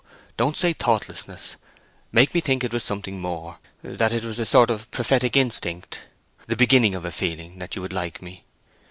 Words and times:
Don't 0.35 0.57
say 0.57 0.73
thoughtlessness! 0.73 1.57
Make 2.11 2.33
me 2.33 2.41
think 2.41 2.63
it 2.63 2.73
was 2.73 2.83
something 2.83 3.21
more—that 3.21 4.11
it 4.11 4.25
was 4.25 4.39
a 4.39 4.47
sort 4.47 4.71
of 4.71 4.89
prophetic 4.89 5.37
instinct—the 5.37 6.55
beginning 6.55 6.95
of 6.95 7.05
a 7.05 7.11
feeling 7.11 7.59
that 7.59 7.75
you 7.75 7.83
would 7.83 7.93
like 7.93 8.19
me. 8.19 8.43